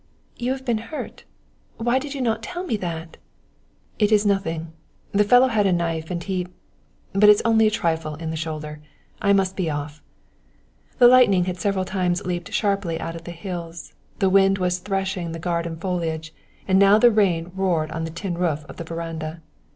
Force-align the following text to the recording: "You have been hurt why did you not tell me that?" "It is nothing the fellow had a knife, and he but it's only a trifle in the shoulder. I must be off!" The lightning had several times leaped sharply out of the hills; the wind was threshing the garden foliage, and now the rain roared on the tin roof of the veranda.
"You 0.35 0.51
have 0.53 0.65
been 0.65 0.79
hurt 0.89 1.25
why 1.77 1.99
did 1.99 2.15
you 2.15 2.21
not 2.23 2.41
tell 2.41 2.63
me 2.63 2.75
that?" 2.77 3.17
"It 3.99 4.11
is 4.11 4.25
nothing 4.25 4.73
the 5.11 5.23
fellow 5.23 5.47
had 5.47 5.67
a 5.67 5.71
knife, 5.71 6.09
and 6.09 6.23
he 6.23 6.47
but 7.13 7.29
it's 7.29 7.43
only 7.45 7.67
a 7.67 7.69
trifle 7.69 8.15
in 8.15 8.31
the 8.31 8.35
shoulder. 8.35 8.79
I 9.21 9.31
must 9.33 9.55
be 9.55 9.69
off!" 9.69 10.01
The 10.97 11.07
lightning 11.07 11.45
had 11.45 11.59
several 11.59 11.85
times 11.85 12.25
leaped 12.25 12.51
sharply 12.51 12.99
out 12.99 13.15
of 13.15 13.25
the 13.25 13.31
hills; 13.31 13.93
the 14.17 14.27
wind 14.31 14.57
was 14.57 14.79
threshing 14.79 15.33
the 15.33 15.37
garden 15.37 15.77
foliage, 15.77 16.33
and 16.67 16.79
now 16.79 16.97
the 16.97 17.11
rain 17.11 17.51
roared 17.53 17.91
on 17.91 18.03
the 18.03 18.09
tin 18.09 18.35
roof 18.39 18.65
of 18.67 18.77
the 18.77 18.83
veranda. 18.83 19.43